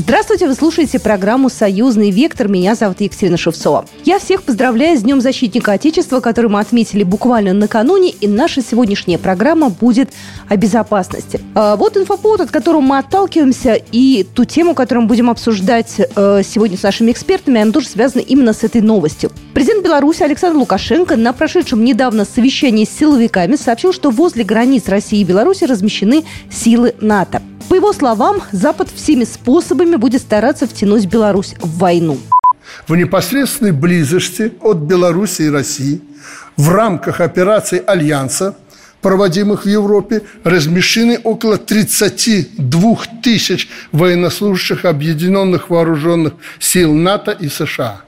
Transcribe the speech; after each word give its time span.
Здравствуйте, 0.00 0.46
вы 0.46 0.54
слушаете 0.54 1.00
программу 1.00 1.48
«Союзный 1.48 2.12
вектор». 2.12 2.46
Меня 2.46 2.76
зовут 2.76 3.00
Екатерина 3.00 3.36
Шевцова. 3.36 3.84
Я 4.04 4.20
всех 4.20 4.44
поздравляю 4.44 4.96
с 4.96 5.02
Днем 5.02 5.20
защитника 5.20 5.72
Отечества, 5.72 6.20
который 6.20 6.48
мы 6.48 6.60
отметили 6.60 7.02
буквально 7.02 7.52
накануне, 7.52 8.10
и 8.10 8.28
наша 8.28 8.62
сегодняшняя 8.62 9.18
программа 9.18 9.70
будет 9.70 10.10
о 10.48 10.56
безопасности. 10.56 11.40
А 11.56 11.74
вот 11.74 11.96
инфоповод, 11.96 12.42
от 12.42 12.52
которого 12.52 12.80
мы 12.80 12.98
отталкиваемся, 12.98 13.74
и 13.74 14.22
ту 14.22 14.44
тему, 14.44 14.76
которую 14.76 15.02
мы 15.02 15.08
будем 15.08 15.30
обсуждать 15.30 15.96
э, 15.98 16.42
сегодня 16.44 16.78
с 16.78 16.84
нашими 16.84 17.10
экспертами, 17.10 17.60
она 17.60 17.72
тоже 17.72 17.88
связана 17.88 18.20
именно 18.20 18.52
с 18.52 18.62
этой 18.62 18.82
новостью. 18.82 19.32
Президент 19.52 19.84
Беларуси 19.84 20.22
Александр 20.22 20.58
Лукашенко 20.58 21.16
на 21.16 21.32
прошедшем 21.32 21.82
недавно 21.82 22.24
совещании 22.24 22.84
с 22.84 22.96
силовиками 22.96 23.56
сообщил, 23.56 23.92
что 23.92 24.10
возле 24.10 24.44
границ 24.44 24.86
России 24.86 25.22
и 25.22 25.24
Беларуси 25.24 25.64
размещены 25.64 26.22
силы 26.52 26.94
НАТО. 27.00 27.42
По 27.68 27.74
его 27.74 27.92
словам, 27.92 28.42
Запад 28.50 28.88
всеми 28.94 29.24
способами 29.24 29.96
будет 29.96 30.22
стараться 30.22 30.66
втянуть 30.66 31.04
Беларусь 31.04 31.54
в 31.60 31.78
войну. 31.78 32.18
В 32.86 32.96
непосредственной 32.96 33.72
близости 33.72 34.52
от 34.62 34.78
Беларуси 34.78 35.42
и 35.42 35.50
России 35.50 36.00
в 36.56 36.70
рамках 36.70 37.20
операций 37.20 37.78
Альянса, 37.78 38.56
проводимых 39.02 39.64
в 39.64 39.68
Европе, 39.68 40.22
размещены 40.44 41.18
около 41.22 41.58
32 41.58 42.96
тысяч 43.22 43.68
военнослужащих 43.92 44.86
объединенных 44.86 45.68
вооруженных 45.68 46.34
сил 46.58 46.94
НАТО 46.94 47.32
и 47.32 47.48
США. 47.48 48.00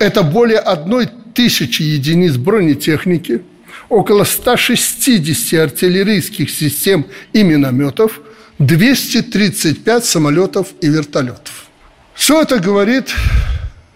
Это 0.00 0.22
более 0.22 0.58
одной 0.58 1.08
тысячи 1.32 1.82
единиц 1.82 2.36
бронетехники, 2.36 3.42
около 3.88 4.24
160 4.24 5.60
артиллерийских 5.60 6.50
систем 6.50 7.06
и 7.32 7.44
минометов– 7.44 8.20
235 8.58 10.04
самолетов 10.04 10.68
и 10.80 10.88
вертолетов. 10.88 11.66
Все 12.14 12.42
это 12.42 12.58
говорит, 12.60 13.12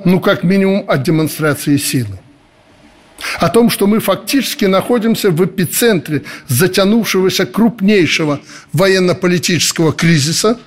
ну, 0.04 0.20
как 0.20 0.42
минимум, 0.42 0.84
о 0.88 0.98
демонстрации 0.98 1.76
силы. 1.76 2.18
О 3.40 3.48
том, 3.48 3.70
что 3.70 3.86
мы 3.86 4.00
фактически 4.00 4.64
находимся 4.64 5.30
в 5.30 5.44
эпицентре 5.44 6.22
затянувшегося 6.46 7.46
крупнейшего 7.46 8.40
военно-политического 8.72 9.92
кризиса 9.92 10.58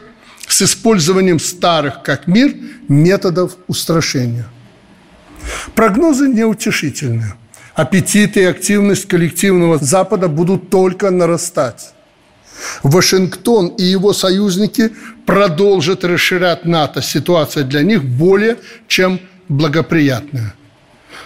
с 0.47 0.62
использованием 0.62 1.39
старых, 1.39 2.03
как 2.03 2.28
мир, 2.28 2.53
методов 2.89 3.56
устрашения. 3.67 4.47
Прогнозы 5.75 6.28
неутешительные. 6.28 7.36
Аппетиты 7.73 8.42
и 8.42 8.45
активность 8.45 9.08
коллективного 9.08 9.78
Запада 9.78 10.28
будут 10.28 10.69
только 10.69 11.09
нарастать. 11.09 11.94
Вашингтон 12.83 13.67
и 13.67 13.83
его 13.83 14.13
союзники 14.13 14.91
продолжат 15.25 16.03
расширять 16.03 16.65
НАТО. 16.65 17.01
Ситуация 17.01 17.63
для 17.63 17.81
них 17.81 18.03
более 18.03 18.57
чем 18.87 19.19
благоприятная. 19.49 20.53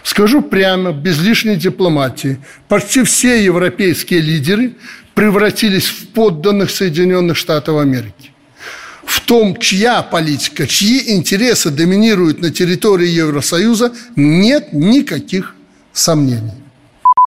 Скажу 0.03 0.41
прямо, 0.41 0.91
без 0.91 1.19
лишней 1.19 1.55
дипломатии, 1.55 2.39
почти 2.67 3.03
все 3.03 3.43
европейские 3.43 4.21
лидеры 4.21 4.75
превратились 5.15 5.87
в 5.87 6.07
подданных 6.09 6.69
Соединенных 6.69 7.37
Штатов 7.37 7.79
Америки. 7.79 8.31
В 9.03 9.21
том, 9.21 9.57
чья 9.57 10.01
политика, 10.03 10.67
чьи 10.67 11.15
интересы 11.15 11.69
доминируют 11.69 12.39
на 12.41 12.51
территории 12.51 13.07
Евросоюза, 13.07 13.93
нет 14.15 14.73
никаких 14.73 15.55
сомнений. 15.93 16.64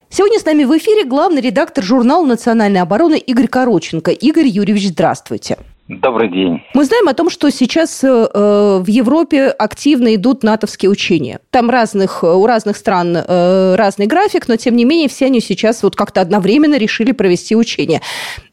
Сегодня 0.09 0.39
с 0.39 0.45
нами 0.45 0.63
в 0.63 0.75
эфире 0.77 1.03
главный 1.03 1.41
редактор 1.41 1.83
журнала 1.83 2.25
национальной 2.25 2.81
обороны 2.81 3.17
Игорь 3.17 3.47
Короченко. 3.47 4.11
Игорь 4.11 4.47
Юрьевич, 4.47 4.87
здравствуйте. 4.87 5.57
Добрый 5.89 6.29
день. 6.29 6.61
Мы 6.73 6.83
знаем 6.85 7.07
о 7.07 7.13
том, 7.13 7.29
что 7.29 7.49
сейчас 7.49 8.03
э, 8.03 8.07
в 8.07 8.87
Европе 8.87 9.47
активно 9.47 10.15
идут 10.15 10.43
натовские 10.43 10.89
учения. 10.91 11.39
Там 11.49 11.69
разных, 11.69 12.23
у 12.23 12.45
разных 12.45 12.77
стран 12.77 13.15
э, 13.15 13.75
разный 13.75 14.05
график, 14.05 14.47
но 14.47 14.55
тем 14.55 14.75
не 14.75 14.85
менее 14.85 15.07
все 15.07 15.27
они 15.27 15.39
сейчас 15.39 15.83
вот 15.83 15.95
как-то 15.95 16.21
одновременно 16.21 16.77
решили 16.77 17.11
провести 17.11 17.55
учения. 17.55 18.01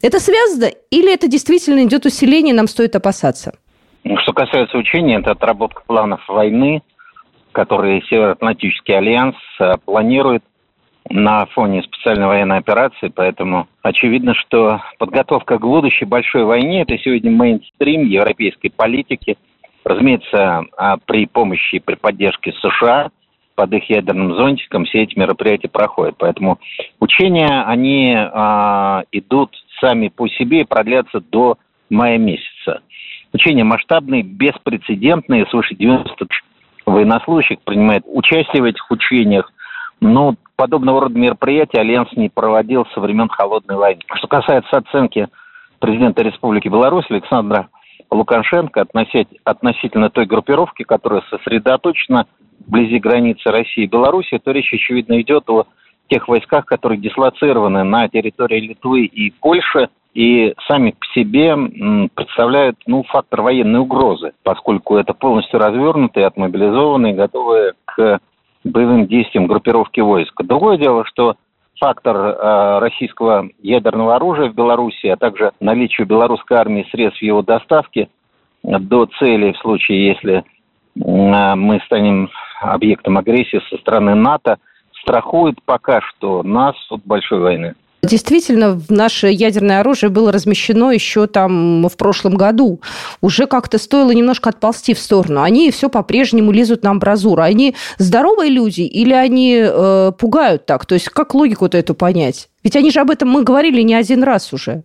Это 0.00 0.20
связано 0.20 0.70
или 0.90 1.12
это 1.12 1.26
действительно 1.28 1.84
идет 1.84 2.04
усиление, 2.04 2.54
нам 2.54 2.68
стоит 2.68 2.94
опасаться? 2.94 3.54
Ну, 4.04 4.16
что 4.18 4.32
касается 4.32 4.76
учения, 4.76 5.18
это 5.18 5.32
отработка 5.32 5.82
планов 5.86 6.20
войны, 6.28 6.82
которые 7.50 8.02
Североатлантический 8.02 8.96
альянс 8.96 9.36
э, 9.58 9.72
планирует 9.84 10.44
на 11.10 11.46
фоне 11.46 11.82
специальной 11.82 12.26
военной 12.26 12.58
операции, 12.58 13.08
поэтому 13.08 13.68
очевидно, 13.82 14.34
что 14.34 14.80
подготовка 14.98 15.58
к 15.58 15.62
будущей 15.62 16.06
большой 16.06 16.44
войне– 16.44 16.82
это 16.88 16.96
сегодня 16.98 17.30
мейнстрим 17.30 18.06
европейской 18.06 18.68
политики. 18.68 19.36
Разумеется, 19.84 20.64
а 20.76 20.96
при 20.96 21.26
помощи 21.26 21.78
при 21.78 21.94
поддержке 21.94 22.52
США 22.52 23.10
под 23.54 23.72
их 23.74 23.88
ядерным 23.88 24.34
зонтиком 24.34 24.84
все 24.84 25.02
эти 25.02 25.18
мероприятия 25.18 25.68
проходят. 25.68 26.16
Поэтому 26.18 26.58
учения, 27.00 27.62
они 27.66 28.14
э, 28.14 29.02
идут 29.12 29.54
сами 29.80 30.08
по 30.08 30.26
себе 30.28 30.62
и 30.62 30.64
продлятся 30.64 31.20
до 31.20 31.58
мая 31.90 32.18
месяца. 32.18 32.82
Учения 33.32 33.64
масштабные, 33.64 34.22
беспрецедентные, 34.22 35.46
свыше 35.46 35.74
90 35.74 36.26
военнослужащих 36.86 37.60
принимает 37.60 38.04
участие 38.06 38.62
в 38.62 38.66
этих 38.66 38.90
учениях. 38.90 39.52
Ну, 40.06 40.34
подобного 40.56 41.00
рода 41.00 41.18
мероприятия 41.18 41.80
Альянс 41.80 42.12
не 42.12 42.28
проводил 42.28 42.84
со 42.92 43.00
времен 43.00 43.26
Холодной 43.30 43.76
войны. 43.76 44.02
Что 44.16 44.28
касается 44.28 44.76
оценки 44.76 45.28
президента 45.78 46.20
Республики 46.20 46.68
Беларусь 46.68 47.06
Александра 47.08 47.68
Лукашенко 48.10 48.84
относительно 49.44 50.10
той 50.10 50.26
группировки, 50.26 50.82
которая 50.82 51.22
сосредоточена 51.30 52.26
вблизи 52.66 52.98
границы 52.98 53.50
России 53.50 53.84
и 53.84 53.88
Беларуси, 53.88 54.38
то 54.44 54.50
речь, 54.50 54.74
очевидно, 54.74 55.18
идет 55.22 55.48
о 55.48 55.64
тех 56.10 56.28
войсках, 56.28 56.66
которые 56.66 57.00
дислоцированы 57.00 57.82
на 57.82 58.06
территории 58.10 58.60
Литвы 58.60 59.06
и 59.06 59.30
Польши, 59.30 59.88
и 60.12 60.52
сами 60.68 60.90
по 60.90 61.06
себе 61.18 61.56
представляют 62.14 62.76
ну, 62.86 63.04
фактор 63.04 63.40
военной 63.40 63.80
угрозы, 63.80 64.32
поскольку 64.42 64.96
это 64.96 65.14
полностью 65.14 65.58
развернутые, 65.58 66.26
отмобилизованные, 66.26 67.14
готовые 67.14 67.72
к 67.86 68.20
боевым 68.64 69.06
действиям 69.06 69.46
группировки 69.46 70.00
войск. 70.00 70.34
Другое 70.42 70.78
дело, 70.78 71.04
что 71.04 71.36
фактор 71.78 72.16
э, 72.16 72.78
российского 72.80 73.48
ядерного 73.62 74.16
оружия 74.16 74.48
в 74.48 74.54
Беларуси, 74.54 75.06
а 75.06 75.16
также 75.16 75.52
наличие 75.60 76.06
белорусской 76.06 76.56
армии 76.56 76.86
средств 76.90 77.22
его 77.22 77.42
доставки 77.42 78.08
до 78.62 79.06
цели 79.18 79.52
в 79.52 79.58
случае, 79.58 80.06
если 80.08 80.36
э, 80.38 80.42
мы 81.54 81.80
станем 81.86 82.30
объектом 82.60 83.18
агрессии 83.18 83.60
со 83.68 83.76
стороны 83.78 84.14
НАТО, 84.14 84.58
страхует 85.02 85.56
пока 85.64 86.00
что 86.00 86.42
нас 86.42 86.74
от 86.90 87.04
большой 87.04 87.40
войны. 87.40 87.74
Действительно, 88.04 88.80
наше 88.88 89.28
ядерное 89.28 89.80
оружие 89.80 90.10
было 90.10 90.32
размещено 90.32 90.90
еще 90.90 91.26
там 91.26 91.88
в 91.88 91.96
прошлом 91.96 92.34
году. 92.34 92.80
Уже 93.20 93.46
как-то 93.46 93.78
стоило 93.78 94.10
немножко 94.10 94.50
отползти 94.50 94.94
в 94.94 94.98
сторону. 94.98 95.42
Они 95.42 95.70
все 95.70 95.88
по-прежнему 95.88 96.52
лезут 96.52 96.82
на 96.82 96.90
амбразуру. 96.90 97.42
Они 97.42 97.74
здоровые 97.98 98.50
люди 98.50 98.82
или 98.82 99.12
они 99.12 99.62
э, 99.64 100.12
пугают 100.18 100.66
так? 100.66 100.86
То 100.86 100.94
есть 100.94 101.08
как 101.08 101.34
логику-то 101.34 101.78
эту 101.78 101.94
понять? 101.94 102.48
Ведь 102.62 102.76
они 102.76 102.90
же 102.90 103.00
об 103.00 103.10
этом 103.10 103.28
мы 103.28 103.44
говорили 103.44 103.82
не 103.82 103.94
один 103.94 104.22
раз 104.22 104.52
уже. 104.52 104.82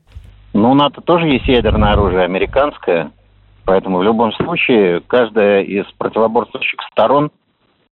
Ну, 0.53 0.71
у 0.71 0.73
НАТО 0.73 1.01
тоже 1.01 1.27
есть 1.27 1.47
ядерное 1.47 1.93
оружие 1.93 2.23
американское. 2.23 3.11
Поэтому 3.65 3.99
в 3.99 4.03
любом 4.03 4.33
случае 4.33 5.01
каждая 5.01 5.61
из 5.61 5.85
противоборствующих 5.97 6.79
сторон 6.91 7.29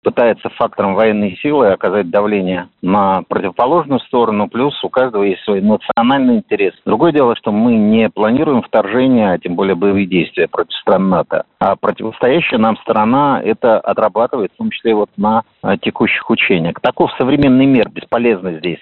пытается 0.08 0.48
фактором 0.52 0.96
военной 0.96 1.38
силы 1.42 1.68
оказать 1.68 2.10
давление 2.10 2.70
на 2.82 3.24
противоположную 3.28 4.00
сторону, 4.00 4.48
плюс 4.48 4.74
у 4.82 4.88
каждого 4.88 5.24
есть 5.24 5.44
свой 5.44 5.60
национальный 5.60 6.38
интерес. 6.38 6.72
Другое 6.86 7.12
дело, 7.12 7.36
что 7.36 7.52
мы 7.52 7.74
не 7.76 8.10
планируем 8.10 8.62
вторжение, 8.62 9.34
а 9.34 9.38
тем 9.38 9.56
более 9.56 9.76
боевые 9.76 10.06
действия 10.06 10.48
против 10.48 10.74
стран 10.78 11.10
НАТО. 11.10 11.44
А 11.60 11.76
противостоящая 11.76 12.58
нам 12.58 12.78
сторона 12.78 13.42
это 13.44 13.82
отрабатывает, 13.82 14.54
в 14.54 14.58
том 14.58 14.72
числе 14.72 14.96
вот 14.96 15.10
на 15.18 15.44
а, 15.62 15.76
текущих 15.76 16.30
учениях. 16.30 16.80
Таков 16.80 17.12
современный 17.18 17.66
мир, 17.66 17.90
бесполезно 17.90 18.54
здесь 18.54 18.80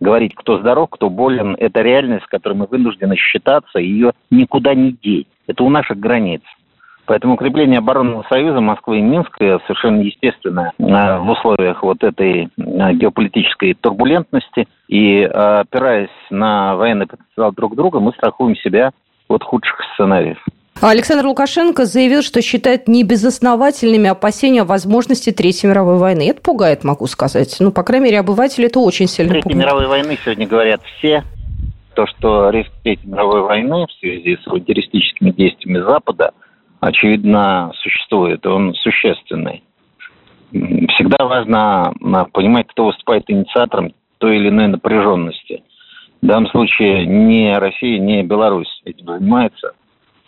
говорить, 0.00 0.34
кто 0.34 0.58
здоров, 0.58 0.90
кто 0.90 1.08
болен. 1.08 1.54
Это 1.56 1.82
реальность, 1.82 2.24
с 2.24 2.28
которой 2.28 2.54
мы 2.54 2.66
вынуждены 2.66 3.14
считаться, 3.14 3.78
ее 3.78 4.10
никуда 4.28 4.74
не 4.74 4.90
деть. 4.90 5.28
Это 5.46 5.62
у 5.62 5.70
наших 5.70 6.00
границ. 6.00 6.42
Поэтому 7.06 7.34
укрепление 7.34 7.78
оборонного 7.78 8.24
союза 8.28 8.60
Москвы 8.60 8.98
и 8.98 9.02
Минска 9.02 9.60
совершенно 9.66 10.00
естественно 10.00 10.72
э, 10.78 11.18
в 11.18 11.30
условиях 11.30 11.82
вот 11.82 12.02
этой 12.02 12.44
э, 12.44 12.48
геополитической 12.94 13.74
турбулентности. 13.74 14.66
И 14.88 15.20
э, 15.20 15.26
опираясь 15.28 16.08
на 16.30 16.76
военный 16.76 17.06
потенциал 17.06 17.52
друг 17.52 17.76
друга, 17.76 18.00
мы 18.00 18.12
страхуем 18.12 18.56
себя 18.56 18.92
от 19.28 19.42
худших 19.42 19.78
сценариев. 19.94 20.38
Александр 20.80 21.26
Лукашенко 21.26 21.84
заявил, 21.84 22.22
что 22.22 22.42
считает 22.42 22.88
небезосновательными 22.88 24.08
опасения 24.08 24.62
о 24.62 24.64
возможности 24.64 25.30
Третьей 25.30 25.70
мировой 25.70 25.98
войны. 25.98 26.28
Это 26.28 26.40
пугает, 26.40 26.84
могу 26.84 27.06
сказать. 27.06 27.56
Ну, 27.60 27.70
по 27.70 27.82
крайней 27.82 28.06
мере, 28.06 28.20
обыватели 28.20 28.66
это 28.66 28.80
очень 28.80 29.06
сильно 29.06 29.32
Третьей 29.32 29.52
пугает. 29.52 29.66
мировой 29.66 29.86
войны 29.86 30.18
сегодня 30.24 30.46
говорят 30.46 30.80
все, 30.98 31.22
то, 31.94 32.06
что 32.06 32.50
риск 32.50 32.70
Третьей 32.82 33.08
мировой 33.08 33.42
войны 33.42 33.86
в 33.86 33.92
связи 34.00 34.36
с 34.36 34.44
террористическими 34.44 35.30
действиями 35.30 35.78
Запада, 35.78 36.32
очевидно, 36.80 37.72
существует, 37.76 38.44
он 38.46 38.74
существенный. 38.74 39.62
Всегда 40.50 41.24
важно 41.24 41.92
понимать, 42.32 42.68
кто 42.68 42.86
выступает 42.86 43.24
инициатором 43.28 43.92
той 44.18 44.36
или 44.36 44.48
иной 44.48 44.68
напряженности. 44.68 45.64
В 46.22 46.26
данном 46.26 46.48
случае 46.50 47.06
не 47.06 47.58
Россия, 47.58 47.98
не 47.98 48.22
Беларусь 48.22 48.80
этим 48.84 49.06
занимается, 49.06 49.72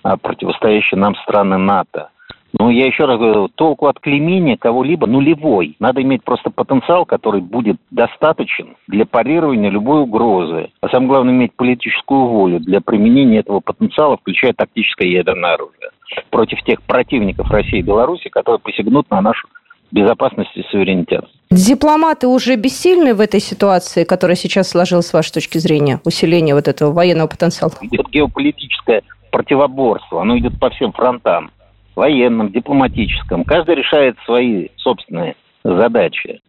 а 0.02 0.16
противостоящие 0.16 0.98
нам 0.98 1.14
страны 1.16 1.56
НАТО– 1.56 2.10
ну, 2.52 2.70
я 2.70 2.87
еще 2.87 3.04
раз 3.04 3.19
говорю, 3.19 3.48
толку 3.48 3.87
от 3.87 4.00
клеймения 4.00 4.56
кого-либо 4.56 5.06
нулевой. 5.06 5.76
Надо 5.78 6.02
иметь 6.02 6.25
просто 6.25 6.50
потенциал, 6.50 7.04
который 7.04 7.40
будет 7.40 7.76
достаточен 7.90 8.76
для 8.87 9.04
парирования 9.04 9.70
любой 9.70 10.02
угрозы. 10.02 10.70
А 10.81 10.88
самое 10.88 11.08
главное, 11.08 11.34
иметь 11.34 11.52
политическую 11.54 12.26
волю 12.26 12.60
для 12.60 12.81
применения 12.81 13.40
этого 13.40 13.60
потенциала, 13.60 14.16
включая 14.16 14.52
тактическое 14.52 15.08
ядерное 15.08 15.54
оружие, 15.54 15.90
против 16.31 16.62
тех 16.62 16.82
противников 16.82 17.50
России 17.50 17.81
и 17.81 17.82
Беларуси, 17.82 18.28
которые 18.28 18.60
посягнут 18.60 19.10
на 19.10 19.20
нашу 19.20 19.48
безопасность 19.93 20.50
и 20.56 20.62
суверенитет. 20.70 21.25
Дипломаты 21.50 22.26
уже 22.26 22.56
бессильны 22.56 23.14
в 23.14 23.20
этой 23.20 23.40
ситуации, 23.40 24.04
которая 24.04 24.37
сейчас 24.37 24.70
сложилась 24.70 25.06
с 25.06 25.12
вашей 25.12 25.32
точки 25.32 25.58
зрения, 25.58 26.00
усиление 26.04 26.54
вот 26.54 26.69
этого 26.69 26.93
военного 26.93 27.28
потенциала? 27.28 27.72
Идет 27.82 28.08
геополитическое 28.10 29.02
противоборство, 29.31 30.22
оно 30.22 30.38
идет 30.38 30.58
по 30.58 30.70
всем 30.70 30.93
фронтам 30.93 31.50
военном, 31.96 32.52
дипломатическом. 32.52 33.44
Каждый 33.44 33.75
решает 33.75 34.16
свои 34.25 34.69
собственные 34.76 35.34
задачи. 35.64 36.40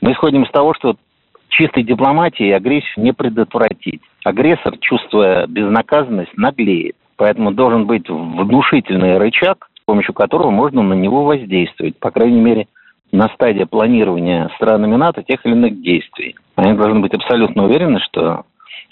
Мы 0.00 0.12
исходим 0.12 0.44
из 0.44 0.50
того, 0.50 0.74
что 0.74 0.96
чистой 1.48 1.82
дипломатией 1.82 2.52
агрессию 2.52 3.04
не 3.04 3.12
предотвратить. 3.12 4.00
Агрессор, 4.24 4.78
чувствуя 4.78 5.46
безнаказанность, 5.46 6.36
наглеет. 6.36 6.96
Поэтому 7.16 7.52
должен 7.52 7.86
быть 7.86 8.08
внушительный 8.08 9.18
рычаг, 9.18 9.68
с 9.74 9.84
помощью 9.84 10.14
которого 10.14 10.50
можно 10.50 10.82
на 10.82 10.94
него 10.94 11.24
воздействовать. 11.24 11.98
По 11.98 12.10
крайней 12.10 12.40
мере, 12.40 12.68
на 13.12 13.28
стадии 13.28 13.64
планирования 13.64 14.50
странами 14.56 14.96
НАТО 14.96 15.22
тех 15.22 15.44
или 15.44 15.52
иных 15.52 15.82
действий. 15.82 16.34
Они 16.56 16.72
должны 16.72 17.00
быть 17.00 17.12
абсолютно 17.12 17.64
уверены, 17.64 18.00
что 18.00 18.44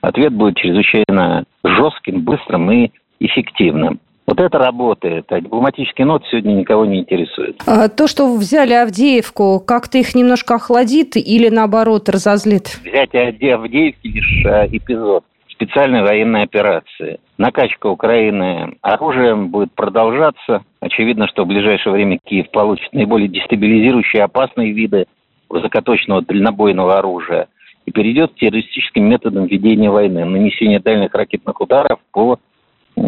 ответ 0.02 0.32
будет 0.32 0.56
чрезвычайно 0.56 1.44
жестким, 1.64 2.22
быстрым 2.22 2.70
и 2.70 2.90
эффективным. 3.18 4.00
Вот 4.30 4.38
это 4.38 4.58
работает, 4.58 5.24
а 5.32 5.40
дипломатический 5.40 6.04
нот 6.04 6.22
сегодня 6.30 6.52
никого 6.52 6.84
не 6.86 7.00
интересует. 7.00 7.60
А 7.66 7.88
то, 7.88 8.06
что 8.06 8.32
взяли 8.36 8.74
Авдеевку, 8.74 9.58
как-то 9.58 9.98
их 9.98 10.14
немножко 10.14 10.54
охладит 10.54 11.16
или 11.16 11.48
наоборот 11.48 12.08
разозлит? 12.08 12.78
Взятие 12.84 13.56
Авдеевки 13.56 14.06
лишь 14.06 14.46
а, 14.46 14.68
эпизод 14.68 15.24
специальной 15.50 16.02
военной 16.02 16.44
операции. 16.44 17.18
Накачка 17.38 17.88
Украины 17.88 18.76
оружием 18.82 19.48
будет 19.48 19.72
продолжаться. 19.72 20.62
Очевидно, 20.78 21.26
что 21.26 21.42
в 21.42 21.48
ближайшее 21.48 21.92
время 21.92 22.20
Киев 22.24 22.52
получит 22.52 22.92
наиболее 22.92 23.28
дестабилизирующие 23.28 24.22
опасные 24.22 24.70
виды 24.70 25.06
высокоточного 25.48 26.22
дальнобойного 26.22 26.98
оружия 26.98 27.48
и 27.84 27.90
перейдет 27.90 28.30
к 28.30 28.36
террористическим 28.36 29.08
методам 29.08 29.46
ведения 29.46 29.90
войны, 29.90 30.24
нанесения 30.24 30.78
дальних 30.78 31.12
ракетных 31.14 31.60
ударов 31.60 31.98
по 32.12 32.38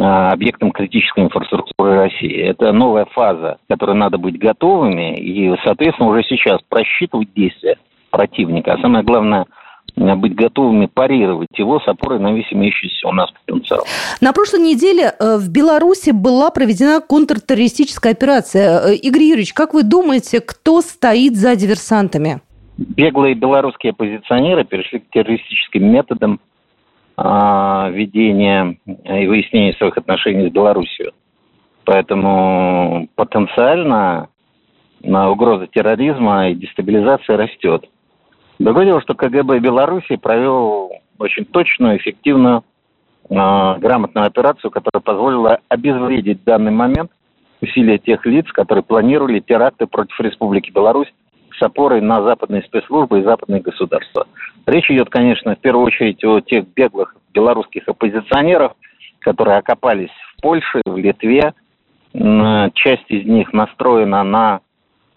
объектом 0.00 0.72
критической 0.72 1.24
инфраструктуры 1.24 1.96
России. 1.96 2.34
Это 2.34 2.72
новая 2.72 3.04
фаза, 3.06 3.58
к 3.64 3.72
которой 3.72 3.96
надо 3.96 4.18
быть 4.18 4.38
готовыми 4.38 5.18
и, 5.18 5.54
соответственно, 5.64 6.08
уже 6.08 6.22
сейчас 6.24 6.60
просчитывать 6.68 7.32
действия 7.34 7.76
противника. 8.10 8.74
А 8.74 8.80
самое 8.80 9.04
главное 9.04 9.46
э, 9.96 10.14
быть 10.14 10.34
готовыми 10.34 10.86
парировать 10.86 11.48
его 11.56 11.80
с 11.80 11.88
опорой 11.88 12.20
на 12.20 12.32
весь 12.32 12.50
имеющийся 12.52 13.08
у 13.08 13.12
нас 13.12 13.30
потенциал. 13.32 13.84
На 14.20 14.32
прошлой 14.32 14.60
неделе 14.60 15.12
э, 15.18 15.36
в 15.38 15.50
Беларуси 15.50 16.10
была 16.10 16.50
проведена 16.50 17.00
контртеррористическая 17.00 18.12
операция. 18.12 18.92
Игорь 18.92 19.22
Юрьевич, 19.22 19.52
как 19.52 19.74
вы 19.74 19.82
думаете, 19.82 20.40
кто 20.40 20.80
стоит 20.80 21.36
за 21.36 21.54
диверсантами? 21.56 22.40
Беглые 22.78 23.34
белорусские 23.34 23.90
оппозиционеры 23.90 24.64
перешли 24.64 25.00
к 25.00 25.10
террористическим 25.10 25.92
методам 25.92 26.40
а, 26.40 26.51
ведения 27.22 28.78
и 28.86 29.26
выяснения 29.26 29.74
своих 29.74 29.96
отношений 29.96 30.48
с 30.48 30.52
Белоруссией. 30.52 31.12
Поэтому 31.84 33.08
потенциально 33.14 34.28
на 35.02 35.30
угроза 35.30 35.66
терроризма 35.66 36.50
и 36.50 36.54
дестабилизации 36.54 37.34
растет. 37.34 37.88
Другое 38.58 38.86
дело, 38.86 39.00
что 39.00 39.14
КГБ 39.14 39.58
Беларуси 39.58 40.16
провел 40.16 40.92
очень 41.18 41.44
точную, 41.44 41.98
эффективную, 41.98 42.62
э, 43.28 43.34
грамотную 43.34 44.26
операцию, 44.26 44.70
которая 44.70 45.02
позволила 45.02 45.58
обезвредить 45.68 46.40
в 46.40 46.44
данный 46.44 46.70
момент 46.70 47.10
усилия 47.60 47.98
тех 47.98 48.24
лиц, 48.26 48.46
которые 48.52 48.84
планировали 48.84 49.40
теракты 49.40 49.86
против 49.86 50.18
Республики 50.20 50.70
Беларусь 50.70 51.12
с 51.62 51.64
опорой 51.64 52.00
на 52.00 52.22
западные 52.22 52.62
спецслужбы 52.62 53.20
и 53.20 53.22
западные 53.22 53.60
государства. 53.60 54.26
Речь 54.66 54.90
идет, 54.90 55.10
конечно, 55.10 55.54
в 55.54 55.58
первую 55.60 55.86
очередь 55.86 56.24
о 56.24 56.40
тех 56.40 56.66
беглых 56.74 57.14
белорусских 57.32 57.84
оппозиционеров, 57.86 58.72
которые 59.20 59.58
окопались 59.58 60.10
в 60.10 60.42
Польше, 60.42 60.82
в 60.84 60.96
Литве. 60.96 61.54
Часть 62.74 63.08
из 63.08 63.24
них 63.26 63.52
настроена 63.52 64.24
на 64.24 64.60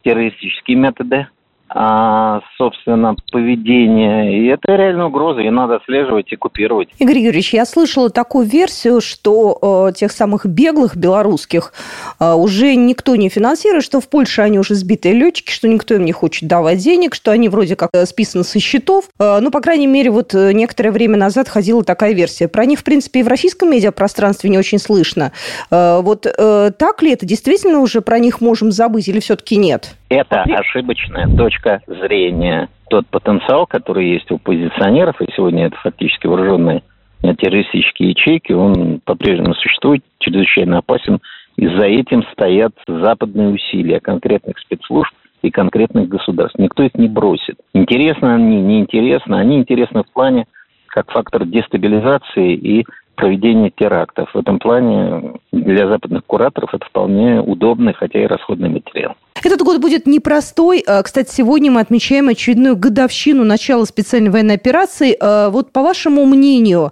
террористические 0.03 0.77
методы 0.77 1.27
а, 1.67 2.41
собственно, 2.57 3.15
поведение. 3.31 4.39
И 4.39 4.45
это 4.47 4.75
реальная 4.75 5.07
угроза, 5.07 5.41
и 5.41 5.49
надо 5.49 5.75
отслеживать 5.75 6.31
и 6.31 6.35
купировать. 6.35 6.89
Игорь 6.99 7.17
Юрьевич, 7.17 7.53
я 7.53 7.65
слышала 7.65 8.09
такую 8.09 8.45
версию, 8.45 9.01
что 9.01 9.89
э, 9.89 9.93
тех 9.93 10.11
самых 10.11 10.45
беглых 10.45 10.95
белорусских 10.95 11.73
э, 12.19 12.33
уже 12.33 12.75
никто 12.75 13.15
не 13.15 13.29
финансирует, 13.29 13.83
что 13.83 13.99
в 13.99 14.07
Польше 14.07 14.41
они 14.41 14.59
уже 14.59 14.75
сбитые 14.75 15.15
летчики, 15.15 15.51
что 15.51 15.67
никто 15.67 15.95
им 15.95 16.05
не 16.05 16.11
хочет 16.11 16.47
давать 16.47 16.77
денег, 16.79 17.15
что 17.15 17.31
они 17.31 17.49
вроде 17.49 17.75
как 17.75 17.89
э, 17.93 18.05
списаны 18.05 18.43
со 18.43 18.59
счетов. 18.59 19.09
Э, 19.19 19.39
ну, 19.41 19.49
по 19.49 19.59
крайней 19.59 19.87
мере, 19.87 20.11
вот 20.11 20.35
э, 20.35 20.53
некоторое 20.53 20.91
время 20.91 21.17
назад 21.17 21.49
ходила 21.49 21.83
такая 21.83 22.13
версия. 22.13 22.47
Про 22.47 22.65
них, 22.65 22.79
в 22.79 22.83
принципе, 22.83 23.21
и 23.21 23.23
в 23.23 23.27
российском 23.27 23.71
медиапространстве 23.71 24.51
не 24.51 24.57
очень 24.59 24.79
слышно. 24.79 25.31
Э, 25.71 25.99
вот 26.01 26.27
э, 26.27 26.71
так 26.77 27.01
ли 27.01 27.11
это? 27.11 27.25
Действительно 27.25 27.79
уже 27.79 28.01
про 28.01 28.19
них 28.19 28.39
можем 28.39 28.71
забыть 28.71 29.07
или 29.07 29.19
все-таки 29.19 29.57
нет? 29.57 29.95
Это 30.09 30.43
ошибочная 30.43 31.27
точка 31.35 31.81
зрения. 31.87 32.69
Тот 32.89 33.07
потенциал, 33.07 33.65
который 33.65 34.09
есть 34.09 34.31
у 34.31 34.37
позиционеров, 34.37 35.19
и 35.21 35.31
сегодня 35.35 35.67
это 35.67 35.77
фактически 35.77 36.27
вооруженные 36.27 36.83
террористические 37.21 38.11
ячейки, 38.11 38.51
он 38.53 39.01
по-прежнему 39.03 39.55
существует, 39.55 40.03
чрезвычайно 40.19 40.77
опасен, 40.79 41.19
и 41.55 41.67
за 41.67 41.85
этим 41.85 42.23
стоят 42.33 42.73
западные 42.87 43.49
усилия 43.49 43.99
конкретных 43.99 44.59
спецслужб 44.59 45.11
и 45.41 45.49
конкретных 45.49 46.07
государств. 46.07 46.59
Никто 46.59 46.83
их 46.83 46.93
не 46.95 47.07
бросит. 47.07 47.57
Интересно 47.73 48.35
они, 48.35 48.61
неинтересно. 48.61 49.39
Они 49.39 49.57
интересны 49.57 50.03
в 50.03 50.13
плане 50.13 50.45
как 50.87 51.11
фактор 51.11 51.45
дестабилизации 51.45 52.53
и 52.53 52.85
проведения 53.15 53.71
терактов. 53.75 54.29
В 54.33 54.37
этом 54.37 54.59
плане 54.59 55.33
для 55.51 55.87
западных 55.87 56.25
кураторов 56.25 56.73
это 56.73 56.85
вполне 56.85 57.39
удобный, 57.39 57.93
хотя 57.93 58.23
и 58.23 58.27
расходный 58.27 58.69
материал. 58.69 59.15
Этот 59.43 59.61
год 59.61 59.81
будет 59.81 60.05
непростой. 60.05 60.83
А, 60.87 61.01
кстати, 61.03 61.29
сегодня 61.31 61.71
мы 61.71 61.81
отмечаем 61.81 62.29
очередную 62.29 62.75
годовщину 62.75 63.43
начала 63.43 63.85
специальной 63.85 64.29
военной 64.29 64.55
операции. 64.55 65.15
А, 65.19 65.49
вот 65.49 65.71
по 65.71 65.81
вашему 65.81 66.25
мнению, 66.25 66.91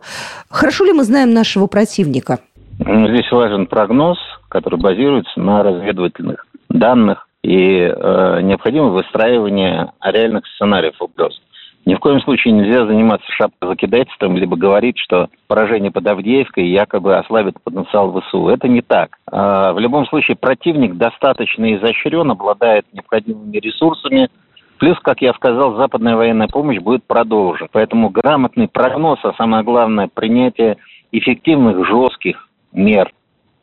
хорошо 0.49 0.85
ли 0.85 0.93
мы 0.93 1.03
знаем 1.03 1.33
нашего 1.33 1.67
противника? 1.67 2.39
Здесь 2.79 3.31
важен 3.31 3.67
прогноз, 3.67 4.17
который 4.49 4.79
базируется 4.79 5.39
на 5.39 5.63
разведывательных 5.63 6.45
данных 6.69 7.27
и 7.43 7.79
э, 7.81 8.41
необходимо 8.41 8.87
выстраивание 8.87 9.91
реальных 10.01 10.47
сценариев 10.55 10.95
угроз. 11.01 11.39
Ни 11.85 11.95
в 11.95 11.99
коем 11.99 12.21
случае 12.21 12.53
нельзя 12.53 12.85
заниматься 12.85 13.29
шапкозакидательством, 13.33 14.37
либо 14.37 14.55
говорить, 14.55 14.97
что 14.97 15.27
поражение 15.47 15.91
под 15.91 16.07
Авдеевкой 16.07 16.67
якобы 16.67 17.17
ослабит 17.17 17.61
потенциал 17.61 18.21
ВСУ. 18.21 18.47
Это 18.47 18.69
не 18.69 18.81
так. 18.81 19.17
А, 19.29 19.73
в 19.73 19.79
любом 19.79 20.05
случае 20.05 20.37
противник 20.37 20.95
достаточно 20.95 21.75
изощрен, 21.75 22.31
обладает 22.31 22.85
необходимыми 22.93 23.57
ресурсами, 23.57 24.29
Плюс, 24.79 24.99
как 24.99 25.21
я 25.21 25.33
сказал, 25.33 25.77
западная 25.77 26.17
военная 26.17 26.49
помощь 26.49 26.77
будет 26.79 27.05
продолжена. 27.05 27.69
Поэтому 27.71 28.09
грамотный 28.09 28.67
прогноз, 28.67 29.17
а 29.23 29.31
самое 29.37 29.63
главное, 29.63 30.09
принятие 30.13 30.75
эффективных, 31.13 31.87
жестких 31.87 32.49
мер 32.73 33.09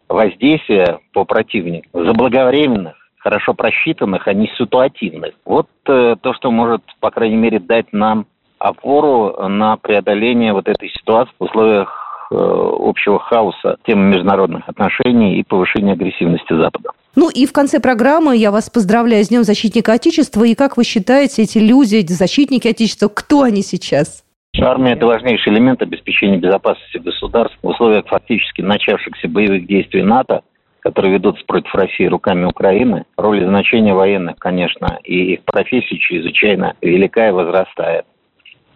воздействия 0.08 1.00
по 1.12 1.26
противнику, 1.26 1.88
заблаговременных, 1.92 2.94
хорошо 3.20 3.54
просчитанных, 3.54 4.26
а 4.26 4.34
не 4.34 4.48
ситуативных. 4.58 5.34
Вот 5.44 5.68
э, 5.86 6.16
то, 6.20 6.34
что 6.34 6.50
может, 6.50 6.82
по 7.00 7.10
крайней 7.10 7.36
мере, 7.36 7.58
дать 7.60 7.92
нам 7.92 8.26
опору 8.58 9.48
на 9.48 9.76
преодоление 9.76 10.52
вот 10.52 10.68
этой 10.68 10.90
ситуации 10.90 11.32
в 11.38 11.44
условиях 11.44 11.88
э, 12.30 12.34
общего 12.34 13.18
хаоса 13.18 13.76
темы 13.86 14.04
международных 14.04 14.68
отношений 14.68 15.38
и 15.38 15.42
повышения 15.42 15.92
агрессивности 15.92 16.52
Запада. 16.52 16.90
Ну 17.16 17.28
и 17.28 17.46
в 17.46 17.52
конце 17.52 17.80
программы 17.80 18.36
я 18.36 18.50
вас 18.50 18.70
поздравляю 18.70 19.24
с 19.24 19.28
Днем 19.28 19.42
Защитника 19.42 19.92
Отечества. 19.92 20.44
И 20.44 20.54
как 20.54 20.76
вы 20.76 20.84
считаете, 20.84 21.42
эти 21.42 21.58
люди, 21.58 22.04
защитники 22.06 22.68
Отечества, 22.68 23.08
кто 23.08 23.42
они 23.42 23.62
сейчас? 23.62 24.24
Армия– 24.58 24.92
это 24.94 25.06
важнейший 25.06 25.52
элемент 25.52 25.80
обеспечения 25.80 26.36
безопасности 26.36 26.98
государств 26.98 27.56
в 27.62 27.68
условиях 27.68 28.06
фактически 28.06 28.62
начавшихся 28.62 29.28
боевых 29.28 29.66
действий 29.66 30.02
НАТО, 30.02 30.42
которые 30.80 31.12
ведутся 31.12 31.44
против 31.46 31.75
России 31.75 32.06
руками 32.06 32.44
Украины. 32.44 33.04
Роль 33.16 33.42
и 33.42 33.46
значение 33.46 33.94
военных, 33.94 34.37
конечно, 34.38 34.99
и 35.04 35.34
их 35.34 35.44
профессия 35.44 35.99
чрезвычайно 35.99 36.75
велика 36.80 37.28
и 37.28 37.32
возрастает. 37.32 38.06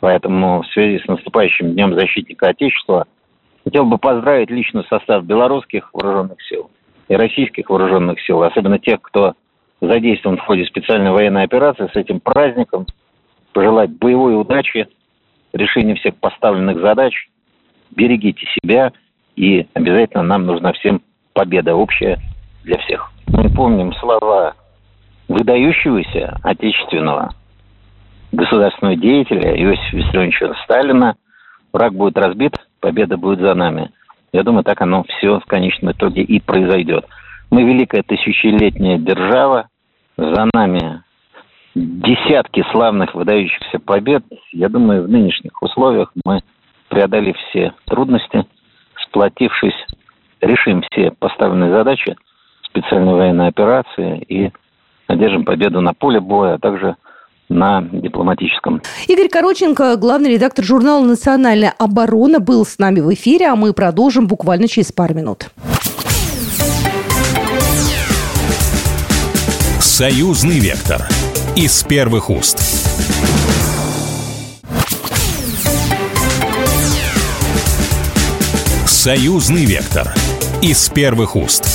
Поэтому 0.01 0.63
в 0.63 0.67
связи 0.69 1.03
с 1.03 1.09
наступающим 1.09 1.73
Днем 1.73 1.95
Защитника 1.95 2.49
Отечества 2.49 3.07
хотел 3.65 3.87
бы 3.87 3.97
поздравить 3.97 4.51
личный 4.51 4.85
состав 4.85 5.25
белорусских 5.25 5.89
вооруженных 5.95 6.43
сил 6.43 6.71
и 7.09 7.15
российских 7.15 7.71
вооруженных 7.71 8.21
сил, 8.21 8.43
особенно 8.43 8.79
тех, 8.79 9.01
кто 9.01 9.33
задействован 9.81 10.37
в 10.37 10.43
ходе 10.43 10.65
специальной 10.67 11.11
военной 11.11 11.45
операции 11.45 11.89
с 11.93 11.97
этим 11.97 12.21
праздником, 12.21 12.87
пожелать 13.53 13.91
боевой 13.91 14.39
удачи, 14.39 14.89
решения 15.53 15.95
всех 15.95 16.17
поставленных 16.17 16.81
задач, 16.81 17.15
берегите 17.91 18.47
себя, 18.61 18.93
и 19.37 19.67
обязательно 19.75 20.23
нам 20.23 20.47
нужна 20.47 20.73
всем 20.73 21.01
победа 21.35 21.75
общая 21.75 22.19
для 22.63 22.79
всех. 22.79 23.11
Мы 23.27 23.51
помним 23.51 23.93
слова 23.95 24.55
выдающегося 25.29 26.39
отечественного 26.43 27.35
государственного 28.33 28.97
деятеля 28.97 29.55
Иосифа 29.57 29.97
Виссарионовича 29.97 30.55
Сталина 30.65 31.17
«Враг 31.73 31.95
будет 31.95 32.17
разбит, 32.17 32.57
победа 32.81 33.17
будет 33.17 33.41
за 33.41 33.55
нами». 33.55 33.91
Я 34.33 34.43
думаю, 34.43 34.65
так 34.65 34.81
оно 34.81 35.05
все 35.05 35.39
в 35.39 35.45
конечном 35.45 35.93
итоге 35.93 36.23
и 36.23 36.41
произойдет. 36.41 37.07
Мы 37.51 37.63
великая 37.63 38.03
тысячелетняя 38.03 38.99
держава, 38.99 39.69
за 40.17 40.49
нами 40.53 41.03
десятки 41.75 42.65
славных 42.73 43.15
выдающихся 43.15 43.79
побед. 43.79 44.25
Я 44.53 44.69
думаю, 44.69 45.05
в 45.05 45.09
нынешних 45.09 45.61
условиях 45.63 46.13
мы, 46.25 46.41
преодолев 46.89 47.37
все 47.37 47.75
трудности, 47.87 48.45
сплотившись, 49.07 49.87
решим 50.45 50.83
все 50.91 51.11
поставленные 51.19 51.71
задачи 51.71 52.17
специальной 52.63 53.15
военной 53.15 53.49
операции 53.49 54.19
и 54.29 54.53
одержим 55.07 55.45
победу 55.45 55.81
на 55.81 55.95
поле 55.95 56.21
боя, 56.21 56.55
а 56.55 56.59
также 56.59 56.97
на 57.49 57.83
дипломатическом. 57.83 58.81
Игорь 59.07 59.29
Короченко, 59.29 59.97
главный 59.97 60.33
редактор 60.33 60.65
журнала 60.65 61.05
«Национальная 61.05 61.75
оборона», 61.79 62.41
был 62.41 62.65
с 62.65 62.79
нами 62.79 63.01
в 63.01 63.13
эфире, 63.13 63.49
а 63.49 63.57
мы 63.57 63.73
продолжим 63.73 64.27
буквально 64.27 64.67
через 64.67 64.93
пару 64.93 65.15
минут. 65.15 65.51
Союзный 69.79 70.59
вектор 70.59 71.03
из 71.55 71.85
первых 71.85 72.31
уст. 72.31 72.59
Союзный 78.87 79.67
вектор 79.67 80.09
из 80.65 80.89
первых 80.89 81.37
уст. 81.37 81.67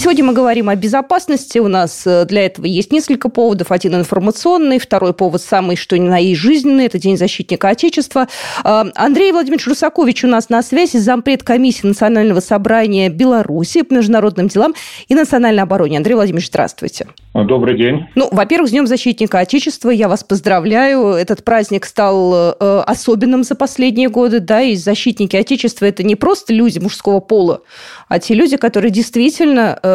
Сегодня 0.00 0.24
мы 0.24 0.32
говорим 0.32 0.70
о 0.70 0.76
безопасности. 0.76 1.58
У 1.58 1.68
нас 1.68 2.06
э, 2.06 2.24
для 2.24 2.46
этого 2.46 2.64
есть 2.64 2.90
несколько 2.90 3.28
поводов. 3.28 3.70
Один 3.70 3.96
информационный, 3.96 4.78
второй 4.78 5.12
повод 5.12 5.42
самый, 5.42 5.76
что 5.76 5.98
ни 5.98 6.08
на 6.08 6.16
есть 6.16 6.40
жизненный. 6.40 6.86
Это 6.86 6.98
День 6.98 7.18
защитника 7.18 7.68
Отечества. 7.68 8.26
Э, 8.64 8.84
Андрей 8.94 9.30
Владимирович 9.30 9.66
Русакович 9.66 10.24
у 10.24 10.28
нас 10.28 10.48
на 10.48 10.62
связи, 10.62 10.96
зампред 10.96 11.42
комиссии 11.42 11.86
Национального 11.86 12.40
собрания 12.40 13.10
Беларуси 13.10 13.82
по 13.82 13.92
международным 13.92 14.48
делам 14.48 14.72
и 15.08 15.14
национальной 15.14 15.64
обороне. 15.64 15.98
Андрей 15.98 16.14
Владимирович, 16.14 16.48
здравствуйте. 16.48 17.06
Добрый 17.34 17.76
день. 17.76 18.06
Ну, 18.14 18.30
во-первых, 18.32 18.70
с 18.70 18.72
Днем 18.72 18.86
защитника 18.86 19.40
Отечества. 19.40 19.90
Я 19.90 20.08
вас 20.08 20.24
поздравляю. 20.24 21.08
Этот 21.08 21.44
праздник 21.44 21.84
стал 21.84 22.54
э, 22.58 22.82
особенным 22.86 23.44
за 23.44 23.54
последние 23.54 24.08
годы. 24.08 24.40
Да, 24.40 24.62
и 24.62 24.76
защитники 24.76 25.36
Отечества– 25.36 25.84
это 25.86 26.02
не 26.04 26.16
просто 26.16 26.54
люди 26.54 26.78
мужского 26.78 27.20
пола, 27.20 27.60
а 28.08 28.18
те 28.18 28.32
люди, 28.32 28.56
которые 28.56 28.90
действительно 28.90 29.78
э, 29.82 29.89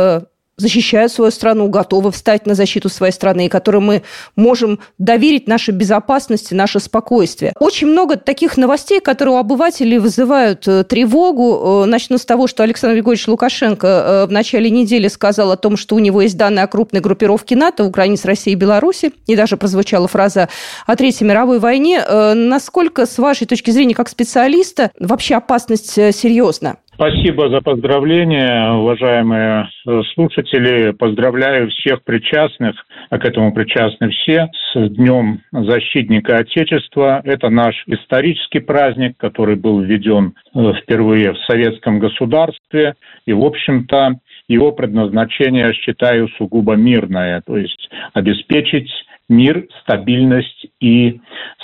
защищают 0.57 1.11
свою 1.11 1.31
страну, 1.31 1.67
готовы 1.67 2.11
встать 2.11 2.45
на 2.45 2.55
защиту 2.55 2.89
своей 2.89 3.11
страны, 3.11 3.47
и 3.47 3.49
которым 3.49 3.85
мы 3.85 4.03
можем 4.35 4.79
доверить 4.97 5.47
нашу 5.47 5.73
безопасность 5.73 6.51
и 6.51 6.55
наше 6.55 6.79
спокойствие. 6.79 7.53
Очень 7.59 7.87
много 7.87 8.15
таких 8.15 8.55
новостей, 8.57 9.01
которые 9.01 9.35
у 9.35 9.37
обывателей 9.37 9.97
вызывают 9.97 10.67
э, 10.67 10.83
тревогу. 10.85 11.83
Э, 11.83 11.85
начну 11.85 12.17
с 12.17 12.25
того, 12.25 12.47
что 12.47 12.63
Александр 12.63 12.95
Григорьевич 12.95 13.27
Лукашенко 13.27 13.87
э, 13.87 14.25
в 14.27 14.31
начале 14.31 14.69
недели 14.69 15.07
сказал 15.09 15.51
о 15.51 15.57
том, 15.57 15.75
что 15.75 15.95
у 15.95 15.99
него 15.99 16.21
есть 16.21 16.37
данные 16.37 16.63
о 16.63 16.67
крупной 16.67 17.01
группировке 17.01 17.55
НАТО 17.55 17.83
у 17.83 17.89
границ 17.89 18.23
России 18.23 18.53
и 18.53 18.55
Беларуси, 18.55 19.11
и 19.27 19.35
даже 19.35 19.57
прозвучала 19.57 20.07
фраза 20.07 20.47
о 20.85 20.95
Третьей 20.95 21.27
мировой 21.27 21.59
войне. 21.59 22.03
Насколько, 22.05 23.05
с 23.05 23.17
вашей 23.17 23.45
точки 23.45 23.71
зрения, 23.71 23.93
как 23.93 24.09
специалиста, 24.09 24.91
вообще 24.99 25.35
опасность 25.35 25.91
серьезна? 25.91 26.77
Спасибо 26.95 27.49
за 27.49 27.59
поздравления, 27.59 28.71
уважаемые 28.71 29.67
э, 29.85 30.01
слушатели. 30.13 30.91
Поздравляю 30.91 31.69
всех 31.69 32.01
причастных, 32.05 32.73
а 33.09 33.17
к 33.17 33.25
этому 33.25 33.53
причастны 33.53 34.11
все, 34.11 34.47
с 34.71 34.89
Днем 34.91 35.41
Защитника 35.51 36.37
Отечества. 36.37 37.21
Это 37.25 37.49
наш 37.49 37.75
исторический 37.87 38.59
праздник, 38.59 39.17
который 39.17 39.57
был 39.57 39.81
введен 39.81 40.35
э, 40.53 40.71
впервые 40.81 41.33
в 41.33 41.37
советском 41.39 41.99
государстве. 41.99 42.95
И, 43.25 43.33
в 43.33 43.43
общем-то, 43.43 44.13
его 44.47 44.71
предназначение, 44.71 45.73
считаю, 45.73 46.29
сугубо 46.37 46.75
мирное, 46.75 47.41
то 47.45 47.57
есть 47.57 47.89
обеспечить 48.13 48.89
мир, 49.27 49.67
стабильность 49.81 50.67
и 50.79 51.19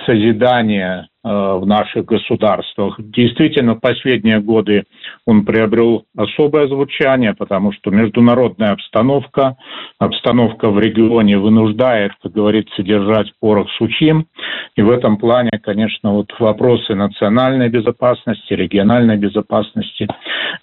созидание 0.05 1.08
э, 1.24 1.29
в 1.29 1.65
наших 1.65 2.05
государствах. 2.05 2.96
Действительно, 3.00 3.75
в 3.75 3.79
последние 3.79 4.39
годы 4.39 4.84
он 5.25 5.46
приобрел 5.46 6.05
особое 6.17 6.67
звучание, 6.67 7.34
потому 7.34 7.72
что 7.72 7.91
международная 7.91 8.72
обстановка, 8.72 9.58
обстановка 10.00 10.70
в 10.70 10.79
регионе 10.79 11.38
вынуждает, 11.38 12.12
как 12.22 12.31
говорится, 12.31 12.84
держать 12.84 13.31
порох 13.39 13.70
сухим. 13.77 14.27
И 14.75 14.81
в 14.81 14.89
этом 14.89 15.17
плане, 15.17 15.51
конечно, 15.63 16.13
вот 16.13 16.34
вопросы 16.39 16.96
национальной 16.96 17.70
безопасности, 17.70 18.53
региональной 18.53 19.17
безопасности 19.17 20.08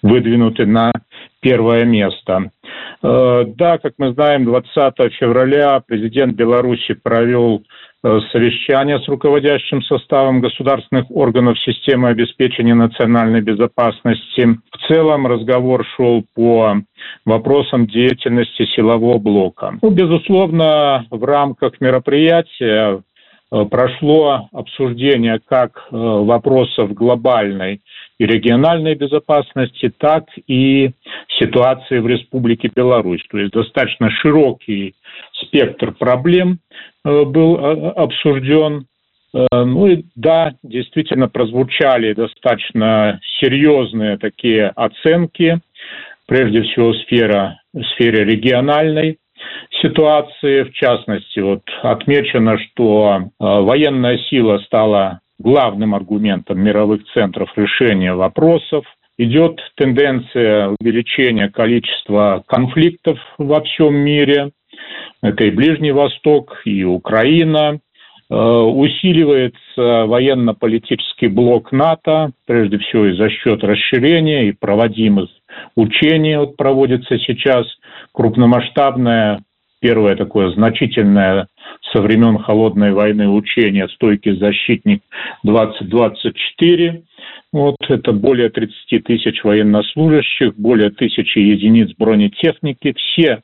выдвинуты 0.01 0.65
на 0.65 0.91
первое 1.41 1.85
место. 1.85 2.51
Э, 3.01 3.45
да, 3.47 3.77
как 3.77 3.93
мы 3.97 4.13
знаем, 4.13 4.45
20 4.45 5.13
февраля 5.13 5.81
президент 5.85 6.35
Беларуси 6.35 6.93
провел 6.93 7.63
э, 8.03 8.19
совещание 8.31 8.99
с 8.99 9.07
руководящим 9.07 9.81
составом 9.83 10.41
государственных 10.41 11.09
органов 11.09 11.59
системы 11.59 12.09
обеспечения 12.09 12.73
национальной 12.73 13.41
безопасности. 13.41 14.59
В 14.71 14.87
целом 14.87 15.27
разговор 15.27 15.85
шел 15.95 16.23
по 16.35 16.75
вопросам 17.25 17.87
деятельности 17.87 18.65
силового 18.75 19.17
блока. 19.17 19.77
Ну, 19.81 19.89
безусловно, 19.89 21.05
в 21.09 21.23
рамках 21.23 21.79
мероприятия 21.79 23.01
э, 23.51 23.65
прошло 23.65 24.47
обсуждение 24.51 25.39
как 25.47 25.87
вопросов 25.91 26.93
глобальной 26.93 27.81
и 28.19 28.25
региональной 28.25 28.95
безопасности, 28.95 29.91
так 29.97 30.25
и 30.47 30.91
ситуации 31.39 31.99
в 31.99 32.07
Республике 32.07 32.69
Беларусь. 32.73 33.25
То 33.31 33.39
есть 33.39 33.53
достаточно 33.53 34.11
широкий 34.11 34.95
спектр 35.41 35.93
проблем 35.93 36.59
э, 37.05 37.23
был 37.23 37.57
э, 37.57 37.89
обсужден. 37.91 38.85
Э, 39.33 39.47
ну 39.51 39.87
и 39.87 40.03
да, 40.15 40.53
действительно 40.63 41.29
прозвучали 41.29 42.13
достаточно 42.13 43.21
серьезные 43.39 44.17
такие 44.17 44.67
оценки, 44.67 45.61
прежде 46.27 46.63
всего 46.63 46.93
сфера, 46.93 47.61
сфере 47.93 48.25
региональной 48.25 49.17
ситуации. 49.81 50.63
В 50.63 50.73
частности, 50.73 51.39
вот 51.39 51.63
отмечено, 51.83 52.59
что 52.59 53.29
военная 53.39 54.17
сила 54.29 54.57
стала 54.65 55.21
главным 55.39 55.95
аргументом 55.95 56.59
мировых 56.59 57.01
центров 57.13 57.49
решения 57.55 58.13
вопросов. 58.13 58.85
Идет 59.17 59.59
тенденция 59.75 60.75
увеличения 60.79 61.49
количества 61.49 62.43
конфликтов 62.47 63.17
во 63.37 63.61
всем 63.61 63.95
мире. 63.95 64.51
Это 65.21 65.43
и 65.45 65.51
Ближний 65.51 65.91
Восток, 65.91 66.61
и 66.65 66.83
Украина. 66.83 67.79
Э, 68.31 68.35
усиливается 68.35 70.05
военно-политический 70.05 71.27
блок 71.27 71.71
НАТО, 71.71 72.31
прежде 72.45 72.77
всего 72.77 73.07
и 73.07 73.17
за 73.17 73.29
счет 73.29 73.63
расширения 73.63 74.49
и 74.49 74.51
проводимых 74.51 75.29
учений. 75.75 76.37
Вот 76.37 76.55
проводится 76.55 77.17
сейчас 77.17 77.65
крупномасштабное 78.13 79.41
первое 79.79 80.15
такое 80.15 80.51
значительное 80.51 81.47
со 81.91 82.01
времен 82.01 82.37
Холодной 82.39 82.93
войны 82.93 83.29
учение 83.29 83.87
«Стойкий 83.89 84.37
защитник-2024». 84.37 87.03
Вот 87.51 87.77
это 87.87 88.11
более 88.11 88.49
30 88.49 89.03
тысяч 89.03 89.43
военнослужащих, 89.43 90.55
более 90.55 90.91
тысячи 90.91 91.39
единиц 91.39 91.89
бронетехники. 91.97 92.93
Все 92.93 93.41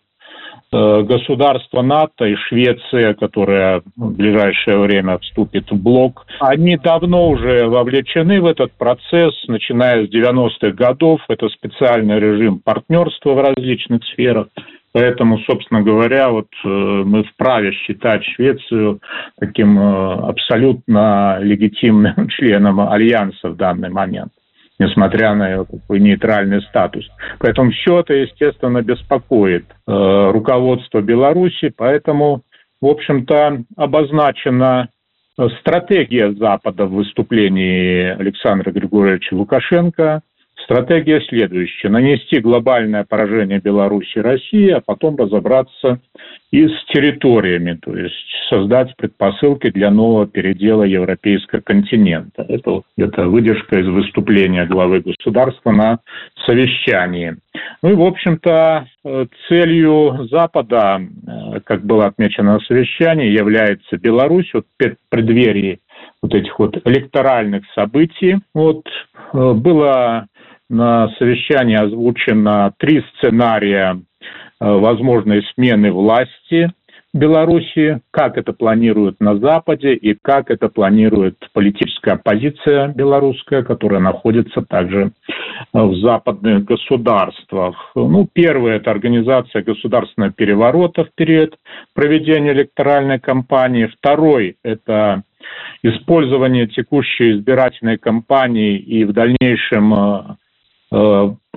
э, 0.72 1.02
государства 1.02 1.82
НАТО 1.82 2.26
и 2.26 2.36
Швеция, 2.36 3.16
которая 3.16 3.82
в 3.96 4.16
ближайшее 4.16 4.78
время 4.78 5.18
вступит 5.18 5.72
в 5.72 5.82
блок, 5.82 6.28
они 6.40 6.78
давно 6.78 7.30
уже 7.30 7.66
вовлечены 7.66 8.42
в 8.42 8.46
этот 8.46 8.74
процесс, 8.74 9.34
начиная 9.48 10.06
с 10.06 10.10
90-х 10.12 10.70
годов. 10.74 11.22
Это 11.28 11.50
специальный 11.50 12.20
режим 12.20 12.60
партнерства 12.60 13.34
в 13.34 13.42
различных 13.42 14.06
сферах. 14.14 14.50
Поэтому, 14.96 15.40
собственно 15.40 15.82
говоря, 15.82 16.30
вот 16.30 16.48
э, 16.64 16.68
мы 16.70 17.26
вправе 17.26 17.74
считать 17.74 18.24
Швецию 18.24 19.02
таким 19.38 19.78
э, 19.78 20.14
абсолютно 20.30 21.38
легитимным 21.42 22.28
членом 22.30 22.80
альянса 22.80 23.50
в 23.50 23.58
данный 23.58 23.90
момент 23.90 24.32
несмотря 24.78 25.34
на 25.34 25.50
ее 25.50 25.66
такой 25.66 26.02
нейтральный 26.02 26.62
статус. 26.64 27.06
Поэтому 27.40 27.72
все 27.72 28.02
это, 28.02 28.14
естественно, 28.14 28.82
беспокоит 28.82 29.66
э, 29.66 30.32
руководство 30.32 31.02
Беларуси, 31.02 31.74
поэтому, 31.76 32.42
в 32.82 32.88
общем-то, 32.88 33.64
обозначена 33.78 34.90
стратегия 35.62 36.34
Запада 36.34 36.88
в 36.88 36.94
выступлении 36.94 38.18
Александра 38.18 38.72
Григорьевича 38.72 39.34
Лукашенко– 39.34 40.22
Стратегия 40.66 41.22
следующая. 41.22 41.90
Нанести 41.90 42.40
глобальное 42.40 43.06
поражение 43.08 43.60
Беларуси 43.60 44.18
и 44.18 44.22
России, 44.22 44.70
а 44.70 44.82
потом 44.82 45.16
разобраться 45.16 46.00
и 46.52 46.68
с 46.68 46.86
территориями, 46.92 47.78
то 47.82 47.96
есть 47.96 48.16
создать 48.50 48.96
предпосылки 48.98 49.70
для 49.70 49.92
нового 49.92 50.26
передела 50.26 50.84
европейского 50.84 51.60
континента. 51.62 52.46
Это 52.50 52.82
это 52.98 53.28
выдержка 53.28 53.80
из 53.80 53.88
выступления 53.88 54.66
главы 54.66 55.02
государства 55.02 55.72
на 55.72 56.00
совещании. 56.48 57.38
Ну 57.84 57.92
и, 57.92 57.94
в 57.94 58.02
общем-то, 58.02 58.88
целью 59.48 60.28
Запада, 60.32 61.00
э, 61.00 61.60
как 61.64 61.86
было 61.86 62.08
отмечено 62.08 62.54
на 62.54 62.60
совещании, 62.62 63.30
является 63.30 63.98
Беларусь. 63.98 64.50
Вот 64.54 64.66
в 64.80 64.96
преддверии 65.10 65.80
вот 66.22 66.34
этих 66.34 66.58
вот 66.58 66.76
электоральных 66.86 67.64
событий. 67.76 68.38
Вот 68.54 68.88
э, 69.34 69.54
было 69.54 70.28
на 70.70 71.10
совещании 71.20 71.76
озвучено 71.76 72.74
три 72.78 73.04
сценария 73.16 74.02
э, 74.60 74.66
возможной 74.66 75.44
смены 75.54 75.92
власти 75.92 76.72
Беларуси, 77.16 78.02
как 78.12 78.38
это 78.38 78.52
планируют 78.52 79.22
на 79.22 79.38
Западе 79.38 79.94
и 79.94 80.18
как 80.22 80.52
это 80.52 80.68
планирует 80.68 81.38
политическая 81.54 82.14
оппозиция 82.14 82.90
белорусская, 82.90 83.64
которая 83.64 84.02
находится 84.02 84.62
также 84.64 85.12
э, 85.74 85.82
в 85.82 85.96
западных 86.02 86.66
государствах. 86.66 87.92
Ну, 87.96 88.28
первое– 88.34 88.76
это 88.78 88.92
организация 88.92 89.64
государственного 89.64 90.34
переворота 90.34 91.06
в 91.06 91.14
период 91.16 91.56
проведения 91.94 92.52
электоральной 92.52 93.20
кампании. 93.20 93.90
Второй– 93.98 94.58
это 94.64 95.24
использование 95.84 96.68
текущей 96.68 97.32
избирательной 97.34 97.98
кампании 97.98 98.78
и 98.78 99.06
в 99.06 99.14
дальнейшем 99.14 99.94
Э, 99.94 100.36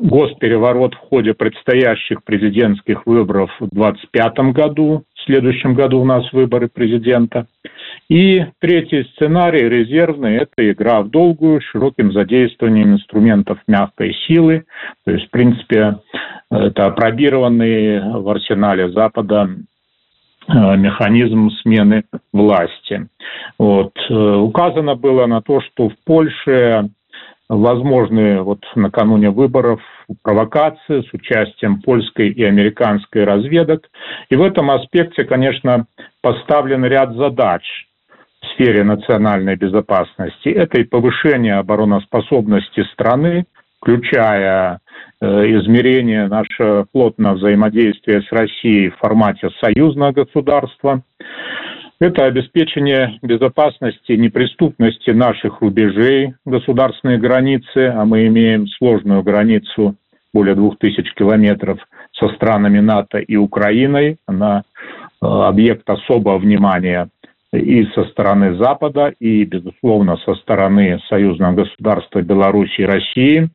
госпереворот 0.01 0.95
в 0.95 0.99
ходе 0.99 1.35
предстоящих 1.35 2.25
президентских 2.25 3.07
выборов 3.07 3.51
в 3.61 3.69
2025 3.69 4.39
году. 4.53 5.05
В 5.15 5.25
следующем 5.25 5.75
году 5.75 6.01
у 6.01 6.05
нас 6.05 6.33
выборы 6.33 6.69
президента. 6.69 7.47
И 8.09 8.45
третий 8.61 9.05
сценарий, 9.15 9.69
резервный, 9.69 10.37
это 10.37 10.71
игра 10.71 11.03
в 11.03 11.11
долгую, 11.11 11.61
широким 11.61 12.13
задействованием 12.13 12.95
инструментов 12.95 13.59
мягкой 13.67 14.15
силы. 14.27 14.65
То 15.05 15.13
есть, 15.13 15.27
в 15.27 15.31
принципе, 15.31 15.99
это 16.51 16.87
опробированный 16.87 18.21
в 18.21 18.29
арсенале 18.31 18.91
Запада 18.93 19.51
э, 20.49 20.77
механизм 20.77 21.51
смены 21.63 22.05
власти. 22.33 23.09
Вот. 23.59 23.93
Э, 24.09 24.37
указано 24.37 24.95
было 24.95 25.27
на 25.27 25.43
то, 25.43 25.61
что 25.61 25.91
в 25.91 25.95
Польше 26.07 26.89
возможны 27.49 28.43
вот 28.43 28.65
накануне 28.75 29.31
выборов 29.31 29.81
провокации 30.23 31.03
с 31.03 31.13
участием 31.13 31.81
польской 31.81 32.29
и 32.29 32.45
американской 32.45 33.25
разведок. 33.25 33.89
И 34.29 34.37
в 34.37 34.43
этом 34.43 34.71
аспекте, 34.71 35.25
конечно, 35.25 35.87
поставлен 36.21 36.85
ряд 36.85 37.15
задач 37.15 37.63
в 38.43 38.47
сфере 38.55 38.85
национальной 38.85 39.57
безопасности. 39.57 40.49
Это 40.49 40.81
и 40.81 40.85
повышение 40.85 41.55
обороноспособности 41.55 42.85
страны, 42.93 43.47
включая 43.81 44.81
э, 45.21 45.27
измерение 45.27 46.27
нашего 46.29 46.87
плотного 46.93 47.35
взаимодействия 47.35 48.23
с 48.23 48.33
Россией 48.33 48.91
в 48.91 48.99
формате 48.99 49.51
союзного 49.61 50.13
государства. 50.13 51.03
Это 52.01 52.27
обеспечение 52.27 53.19
безопасности, 53.23 54.13
неприступности 54.13 55.11
наших 55.11 55.61
рубежей, 55.61 56.35
государственной 56.45 57.19
границы, 57.19 57.89
а 57.89 58.05
мы 58.05 58.29
имеем 58.29 58.69
сложную 58.69 59.25
границу 59.25 59.97
более 60.33 60.55
двух 60.55 60.79
тысяч 60.79 61.13
километров 61.15 61.81
со 62.13 62.29
странами 62.35 62.79
НАТО 62.79 63.19
и 63.19 63.35
Украиной. 63.35 64.19
Она 64.27 64.63
э, 64.63 65.27
объект 65.27 65.91
особого 65.91 66.39
внимания 66.39 67.09
и 67.53 67.85
со 67.87 68.05
стороны 68.05 68.57
Запада, 68.59 69.13
и, 69.19 69.43
безусловно, 69.43 70.19
со 70.19 70.37
стороны 70.37 71.01
союзного 71.09 71.65
государства 71.65 72.23
Беларуси 72.23 72.83
и 72.83 72.85
России. 72.85 73.51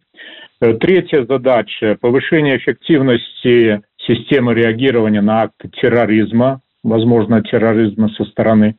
Э, 0.60 0.74
третья 0.74 1.24
задача– 1.24 1.98
повышение 2.02 2.58
эффективности 2.58 3.84
системы 4.06 4.54
реагирования 4.54 5.22
на 5.22 5.44
акты 5.44 5.70
терроризма 5.70 6.60
возможно, 6.84 7.42
терроризма 7.42 8.10
со 8.10 8.26
стороны 8.26 8.78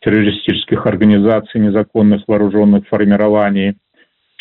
террористических 0.00 0.86
организаций, 0.86 1.60
незаконных 1.60 2.22
вооруженных 2.26 2.86
формирований. 2.88 3.76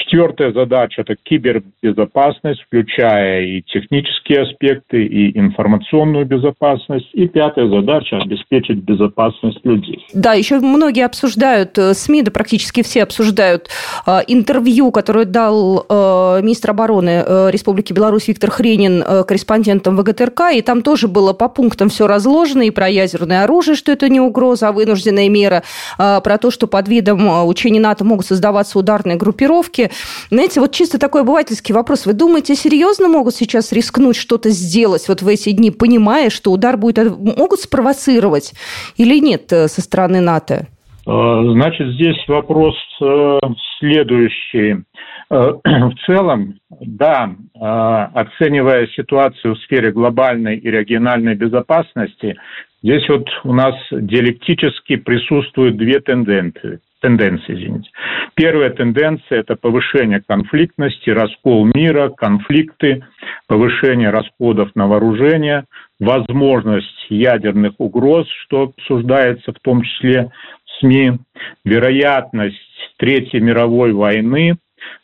Четвертая 0.03 0.51
задача– 0.51 1.01
это 1.03 1.15
кибербезопасность, 1.15 2.61
включая 2.61 3.43
и 3.43 3.61
технические 3.61 4.41
аспекты, 4.41 5.05
и 5.05 5.37
информационную 5.37 6.25
безопасность. 6.25 7.07
И 7.13 7.27
пятая 7.27 7.69
задача– 7.69 8.17
обеспечить 8.21 8.77
безопасность 8.77 9.63
людей. 9.63 10.05
Да, 10.13 10.33
еще 10.33 10.59
многие 10.59 11.05
обсуждают, 11.05 11.77
э, 11.77 11.93
СМИ, 11.93 12.23
да 12.23 12.31
практически 12.31 12.81
все 12.81 13.03
обсуждают 13.03 13.69
э, 14.07 14.19
интервью, 14.27 14.91
которое 14.91 15.25
дал 15.25 15.85
э, 15.87 16.41
министр 16.41 16.71
обороны 16.71 17.23
Республики 17.51 17.93
Беларусь 17.93 18.27
Виктор 18.27 18.49
Хренин 18.49 19.03
корреспондентам 19.25 19.95
ВГТРК, 19.97 20.53
и 20.55 20.61
там 20.61 20.81
тоже 20.81 21.07
было 21.07 21.33
по 21.33 21.47
пунктам 21.47 21.89
все 21.89 22.07
разложено, 22.07 22.63
и 22.63 22.71
про 22.71 22.89
ядерное 22.89 23.43
оружие, 23.43 23.75
что 23.75 23.91
это 23.91 24.09
не 24.09 24.19
угроза, 24.19 24.69
а 24.69 24.71
вынужденная 24.71 25.29
мера, 25.29 25.63
про 25.97 26.37
то, 26.39 26.49
что 26.51 26.67
под 26.67 26.87
видом 26.87 27.47
учений 27.47 27.79
НАТО 27.79 28.03
могут 28.03 28.25
создаваться 28.25 28.79
ударные 28.79 29.17
группировки. 29.17 29.90
Знаете, 30.29 30.59
вот 30.59 30.71
чисто 30.71 30.99
такой 30.99 31.21
обывательский 31.21 31.73
вопрос. 31.73 32.05
Вы 32.05 32.13
думаете, 32.13 32.55
серьезно 32.55 33.07
могут 33.07 33.35
сейчас 33.35 33.71
рискнуть 33.71 34.15
что-то 34.15 34.49
сделать 34.49 35.07
вот 35.07 35.21
в 35.21 35.27
эти 35.27 35.51
дни, 35.51 35.71
понимая, 35.71 36.29
что 36.29 36.51
удар 36.51 36.77
будет... 36.77 37.17
Могут 37.17 37.59
спровоцировать 37.59 38.53
или 38.97 39.19
нет 39.19 39.51
э, 39.51 39.67
со 39.67 39.81
стороны 39.81 40.21
НАТО? 40.21 40.67
Э, 41.07 41.41
значит, 41.53 41.93
здесь 41.93 42.17
вопрос 42.27 42.75
э, 43.01 43.39
следующий. 43.79 44.83
В 45.29 45.93
целом, 46.05 46.59
да, 46.81 47.33
оценивая 48.13 48.87
ситуацию 48.87 49.55
в 49.55 49.59
сфере 49.59 49.93
глобальной 49.93 50.57
и 50.57 50.69
региональной 50.69 51.35
безопасности, 51.35 52.35
здесь 52.83 53.07
вот 53.07 53.29
у 53.45 53.53
нас 53.53 53.73
диалектически 53.91 54.97
присутствуют 54.97 55.77
две 55.77 56.01
тенденции 56.01 56.81
тенденции, 57.01 57.53
извините. 57.53 57.89
Первая 58.35 58.69
тенденция– 58.69 59.39
это 59.41 59.55
повышение 59.55 60.21
конфликтности, 60.25 61.09
раскол 61.09 61.69
мира, 61.73 62.09
конфликты, 62.09 63.03
повышение 63.47 64.09
расходов 64.09 64.69
на 64.75 64.87
вооружение, 64.87 65.65
возможность 65.99 67.05
ядерных 67.09 67.73
угроз, 67.79 68.27
что 68.43 68.63
обсуждается 68.63 69.51
в 69.51 69.59
том 69.61 69.81
числе 69.81 70.31
в 70.65 70.79
СМИ, 70.79 71.19
вероятность 71.65 72.57
Третьей 72.97 73.39
мировой 73.39 73.93
войны, 73.93 74.57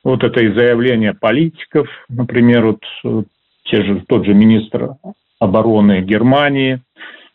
вот 0.04 0.24
это 0.24 0.44
и 0.44 0.54
заявление 0.54 1.14
политиков, 1.14 1.88
например, 2.10 2.66
вот 3.04 3.26
те 3.64 3.84
же, 3.84 4.04
тот 4.08 4.26
же 4.26 4.34
министр 4.34 4.92
обороны 5.40 6.02
Германии 6.02 6.82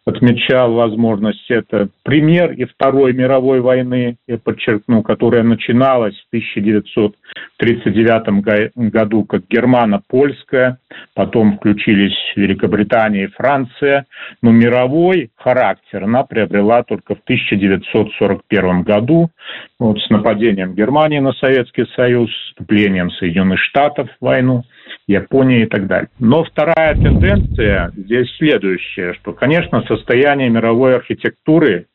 отмечал 0.04 0.72
возможность. 0.72 1.48
Это 1.50 1.88
пример 2.02 2.50
и 2.52 2.64
Второй 2.64 3.12
мировой 3.12 3.60
войны, 3.60 4.16
я 4.26 4.38
подчеркну, 4.38 5.02
которая 5.02 5.44
начиналась 5.44 6.16
в 6.16 6.26
1939 6.28 8.90
году 8.90 9.24
как 9.24 9.42
германо-польская, 9.48 10.78
потом 11.14 11.58
включились 11.58 12.16
Великобритания 12.34 13.24
и 13.24 13.28
Франция, 13.28 14.06
но 14.42 14.50
мировой 14.50 15.30
характер 15.36 16.04
она 16.04 16.24
приобрела 16.24 16.82
только 16.82 17.14
в 17.14 17.20
1941 17.20 18.82
году 18.82 19.30
вот, 19.78 20.00
с 20.00 20.10
нападением 20.10 20.74
Германии 20.74 21.20
на 21.20 21.32
Советский 21.34 21.86
Союз, 21.94 22.28
вступлением 22.48 23.12
Соединенных 23.12 23.60
Штатов 23.60 24.08
в 24.20 24.24
войну– 24.24 24.64
Японии 25.06 25.62
и 25.62 25.66
так 25.66 25.86
далее. 25.86 26.08
Но 26.18 26.44
вторая 26.44 26.94
тенденция 26.94 27.92
здесь 27.96 28.28
следующая, 28.36 29.14
что, 29.14 29.32
конечно, 29.32 29.82
состояние 29.96 30.50
мировой 30.50 30.96
архитектуры 30.96 31.86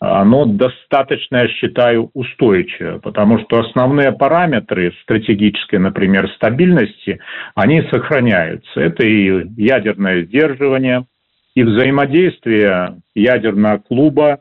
оно 0.00 0.46
достаточно, 0.46 1.36
я 1.36 1.48
считаю, 1.48 2.10
устойчивое, 2.14 2.98
потому 2.98 3.38
что 3.38 3.60
основные 3.60 4.12
параметры 4.12 4.92
стратегической, 5.02 5.78
например, 5.78 6.28
стабильности, 6.32 7.20
они 7.54 7.82
сохраняются. 7.82 8.80
Это 8.80 9.06
и 9.06 9.46
ядерное 9.56 10.24
сдерживание, 10.24 11.06
и 11.54 11.62
взаимодействие 11.62 13.00
ядерного 13.14 13.78
клуба 13.78 14.40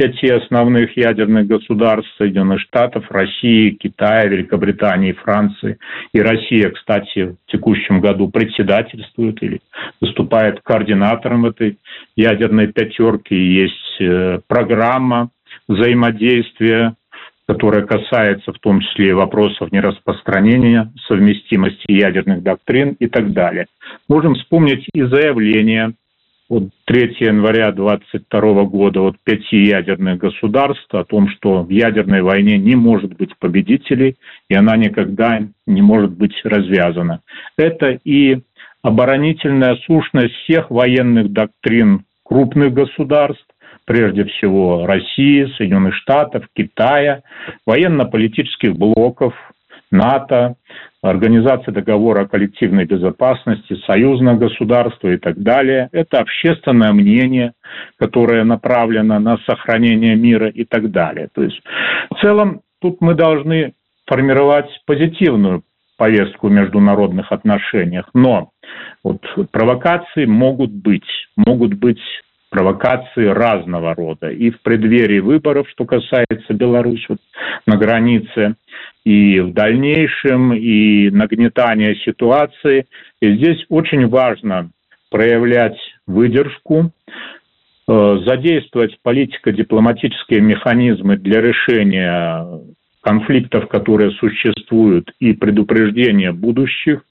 пяти 0.00 0.30
основных 0.30 0.96
ядерных 0.96 1.46
государств 1.46 2.10
Соединенных 2.16 2.60
Штатов, 2.60 3.04
России, 3.10 3.76
Китая, 3.78 4.24
Великобритании, 4.24 5.12
Франции. 5.12 5.76
И 6.14 6.20
Россия, 6.22 6.70
кстати, 6.70 7.36
в 7.46 7.52
текущем 7.52 8.00
году 8.00 8.30
председательствует 8.30 9.42
или 9.42 9.60
выступает 10.00 10.62
координатором 10.62 11.44
этой 11.44 11.76
ядерной 12.16 12.68
пятерки. 12.68 13.34
Есть 13.34 14.00
э, 14.00 14.40
программа 14.48 15.28
взаимодействия 15.68 16.94
которая 17.46 17.84
касается 17.84 18.52
в 18.52 18.60
том 18.60 18.80
числе 18.80 19.12
вопросов 19.12 19.72
нераспространения, 19.72 20.92
совместимости 21.08 21.90
ядерных 21.90 22.44
доктрин 22.44 22.90
и 23.00 23.08
так 23.08 23.32
далее. 23.32 23.66
Можем 24.08 24.36
вспомнить 24.36 24.86
и 24.94 25.02
заявление 25.02 25.94
вот 26.50 26.64
3 26.86 27.16
января 27.20 27.70
2022 27.70 28.64
года 28.64 29.00
от 29.02 29.16
пяти 29.22 29.68
ядерных 29.68 30.18
государств 30.18 30.92
о 30.92 31.04
том, 31.04 31.28
что 31.28 31.62
в 31.62 31.70
ядерной 31.70 32.22
войне 32.22 32.58
не 32.58 32.74
может 32.74 33.16
быть 33.16 33.36
победителей, 33.38 34.16
и 34.48 34.54
она 34.54 34.76
никогда 34.76 35.40
не 35.66 35.80
может 35.80 36.10
быть 36.10 36.34
развязана. 36.44 37.20
Это 37.56 38.00
и 38.04 38.40
оборонительная 38.82 39.76
сущность 39.86 40.34
всех 40.42 40.70
военных 40.70 41.32
доктрин 41.32 42.02
крупных 42.24 42.74
государств, 42.74 43.46
прежде 43.84 44.24
всего 44.24 44.86
России, 44.86 45.46
Соединенных 45.56 45.94
Штатов, 45.94 46.46
Китая, 46.56 47.22
военно-политических 47.64 48.76
блоков, 48.76 49.34
НАТО, 49.90 50.56
Организация 51.02 51.72
договора 51.72 52.22
о 52.22 52.28
коллективной 52.28 52.84
безопасности, 52.84 53.74
союзное 53.86 54.34
государство 54.34 55.08
и 55.08 55.16
так 55.16 55.38
далее. 55.38 55.88
Это 55.92 56.18
общественное 56.18 56.92
мнение, 56.92 57.54
которое 57.98 58.44
направлено 58.44 59.18
на 59.18 59.38
сохранение 59.48 60.14
мира 60.14 60.48
и 60.48 60.64
так 60.64 60.90
далее. 60.90 61.28
То 61.32 61.42
есть 61.42 61.58
в 62.10 62.20
целом 62.20 62.60
тут 62.82 63.00
мы 63.00 63.14
должны 63.14 63.72
формировать 64.06 64.68
позитивную 64.84 65.62
повестку 65.96 66.48
в 66.48 66.52
международных 66.52 67.32
отношениях. 67.32 68.10
Но 68.12 68.50
вот 69.02 69.22
провокации 69.52 70.26
могут 70.26 70.70
быть, 70.70 71.08
могут 71.34 71.74
быть 71.74 72.00
провокации 72.50 73.26
разного 73.26 73.94
рода. 73.94 74.28
И 74.28 74.50
в 74.50 74.60
преддверии 74.60 75.20
выборов, 75.20 75.66
что 75.70 75.86
касается 75.86 76.52
Беларуси, 76.52 77.06
вот 77.08 77.20
на 77.66 77.76
границе, 77.76 78.56
и 79.04 79.40
в 79.40 79.52
дальнейшем, 79.52 80.52
и 80.52 81.10
нагнетание 81.10 81.96
ситуации. 81.96 82.86
И 83.20 83.34
здесь 83.36 83.64
очень 83.68 84.06
важно 84.08 84.70
проявлять 85.10 85.78
выдержку, 86.06 86.92
э, 87.88 88.18
задействовать 88.26 88.98
политико-дипломатические 89.02 90.40
механизмы 90.40 91.16
для 91.16 91.40
решения 91.40 92.46
конфликтов, 93.00 93.68
которые 93.68 94.12
существуют, 94.12 95.10
и 95.18 95.32
предупреждения 95.32 96.32
будущих, 96.32 97.02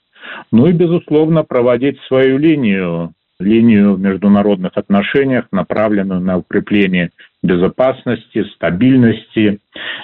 ну 0.52 0.68
и, 0.68 0.72
безусловно, 0.72 1.44
проводить 1.44 2.00
свою 2.02 2.38
линию, 2.38 3.14
линию 3.40 3.96
в 3.96 4.00
международных 4.00 4.74
отношениях, 4.76 5.48
направленную 5.52 6.22
на 6.22 6.38
укрепление 6.38 7.10
безопасности, 7.42 8.44
стабильности 8.56 9.60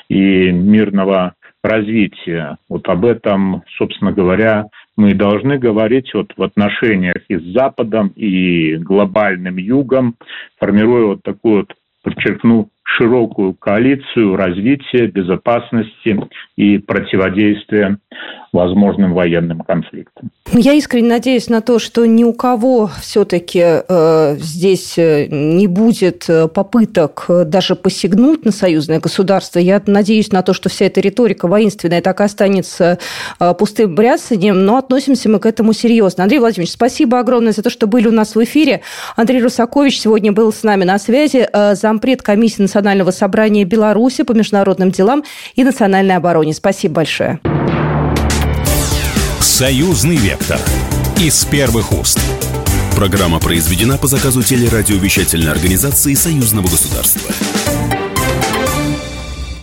и 0.10 0.52
мирного 0.52 1.34
развития. 1.66 2.58
Вот 2.70 2.88
об 2.88 3.06
этом, 3.06 3.64
собственно 3.78 4.12
говоря, 4.12 4.66
мы 4.96 5.14
должны 5.14 5.58
говорить 5.58 6.14
вот 6.14 6.32
в 6.36 6.44
отношениях 6.44 7.18
и 7.28 7.38
с 7.38 7.44
Западом, 7.54 8.10
и 8.16 8.76
глобальным 8.78 9.58
Югом, 9.58 10.16
формируя 10.60 11.06
вот 11.06 11.24
такую 11.24 11.58
вот, 11.58 11.74
подчеркну, 12.04 12.70
широкую 12.84 13.54
коалицию 13.54 14.36
развития, 14.36 15.08
безопасности 15.08 16.18
и 16.56 16.78
противодействия 16.78 17.98
возможным 18.54 19.14
военным 19.14 19.62
конфликтам. 19.62 20.32
Я 20.54 20.74
искренне 20.74 21.10
надеюсь 21.10 21.50
на 21.50 21.62
то, 21.62 21.80
что 21.80 22.06
ни 22.06 22.24
у 22.24 22.32
кого 22.32 22.90
все-таки 23.02 23.62
э, 23.62 24.36
здесь 24.38 24.98
э, 24.98 25.26
не 25.26 25.68
будет 25.68 26.30
э, 26.30 26.48
попыток 26.48 27.26
э, 27.28 27.46
даже 27.46 27.76
посягнуть 27.76 28.46
на 28.46 28.52
союзное 28.52 29.00
государство. 29.00 29.60
Я 29.60 29.82
надеюсь 29.86 30.32
на 30.32 30.44
то, 30.44 30.54
что 30.54 30.70
вся 30.70 30.86
эта 30.86 31.02
риторика 31.02 31.48
воинственная 31.48 32.02
так 32.02 32.22
и 32.22 32.24
останется 32.24 33.00
пустым 33.58 33.96
бряцанием, 33.96 34.66
но 34.66 34.78
относимся 34.78 35.30
мы 35.30 35.40
к 35.40 35.46
этому 35.46 35.74
серьезно. 35.74 36.24
Андрей 36.24 36.40
Владимирович, 36.40 36.74
спасибо 36.74 37.20
огромное 37.20 37.52
за 37.52 37.64
то, 37.64 37.70
что 37.70 37.88
были 37.88 38.08
у 38.08 38.12
нас 38.12 38.36
в 38.36 38.44
эфире. 38.44 38.82
Андрей 39.16 39.42
Русакович 39.42 40.00
сегодня 40.00 40.32
был 40.32 40.54
с 40.54 40.64
нами 40.64 40.84
на 40.84 41.00
связи, 41.00 41.48
зампред 41.74 42.22
комиссии 42.22 42.62
Национального 42.62 43.12
собрания 43.12 43.66
Беларуси 43.66 44.24
по 44.24 44.34
международным 44.34 44.92
делам 44.92 45.24
и 45.56 45.64
национальной 45.64 46.16
обороне. 46.16 46.54
Спасибо 46.54 46.96
большое. 46.96 47.40
Союзный 49.56 50.18
вектор 50.18 50.60
из 51.18 51.46
первых 51.46 51.94
уст. 51.94 52.20
Программа 52.94 53.40
произведена 53.40 53.98
по 53.98 54.06
заказу 54.06 54.44
телерадиовещательной 54.44 55.50
организации 55.50 56.14
Союзного 56.14 56.68
государства. 56.68 57.32